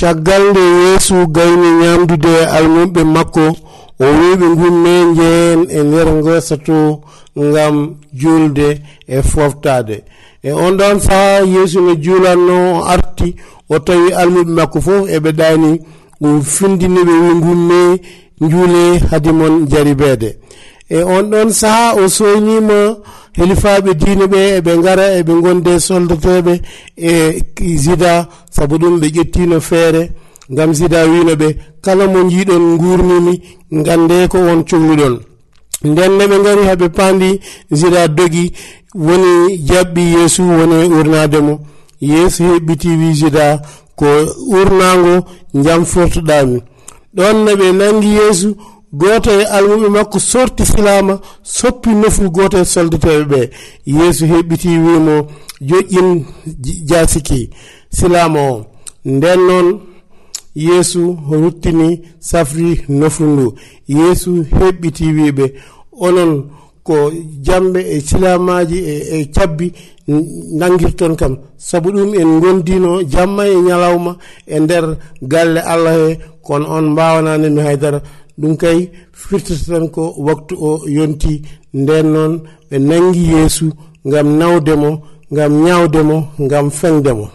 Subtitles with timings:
[0.00, 3.44] caggal nde yeesu gayni ñamdude e almuɓe makko
[4.00, 6.78] o wi ɓe gumme jeen e nder ngesa to
[7.46, 7.76] ngam
[8.20, 8.68] julde
[9.06, 9.96] e foftade
[10.42, 13.28] e on ɗon saha yeesu no juulanno o arti
[13.68, 15.70] o tawi almuɓe makko fof eɓe ɗani
[16.26, 17.80] o findiniɓe wi gumme
[18.50, 20.30] juule hade mon jaribeede
[20.90, 22.78] e on ɗon saha o soynima
[23.38, 26.52] helifaɓe diine e ɓe eɓe gara eɓe gonde soldateɓe
[26.96, 27.12] e
[27.84, 28.12] sida
[28.54, 30.02] saabu ɗum ɓe ƴettino feere.
[30.56, 31.48] Gam sida wino ɓe
[31.84, 33.34] kala mo jiiɗon gurnimi
[33.86, 35.14] gande ko on cohluɗon
[35.90, 37.30] nden ne ɓe gari haɓe pandi
[37.78, 38.44] sida dogi
[39.06, 39.32] woni
[39.68, 41.54] jaɓɓi yeesu woni urnademo
[42.10, 43.46] yeesu heɓɓiti wi sida
[43.98, 44.06] ko
[44.58, 45.14] urnago
[45.64, 46.58] jam fortoɗami
[47.16, 48.48] ɗon ne ɓe nangi yeesu
[48.92, 53.40] goto e almuɓe makko sorti silama soppi nofru goto e soldateɓe ɓe.
[53.86, 55.26] Yeesu heɓɓiti wimo
[55.68, 56.24] joƴƴin
[56.88, 57.50] jasiki
[57.96, 58.66] silama o.
[59.04, 59.80] Nden noon
[60.54, 61.88] yeesu ruttini
[62.20, 63.54] safri nofru ndu.
[63.88, 65.44] Yeesu heɓɓiti wiɓe
[66.06, 66.32] onon
[66.82, 66.96] ko
[67.46, 69.66] jamɓe e silamaji e, e cabbi
[70.58, 71.36] nangirton kam.
[71.56, 74.12] Saabu ɗum en gondino jamma e ñalawma
[74.46, 74.84] e nder
[75.22, 78.00] galle allah he kono on mbawananemi haydara.
[78.40, 78.78] ɗum kay
[79.20, 81.32] firtata tan ko waktu o yonti.
[81.74, 82.32] Nden noon
[82.70, 83.66] ɓe nangi yeesu
[84.06, 84.90] ngam nawdemo
[85.32, 87.26] ngam ñawdemo ngam fengdemo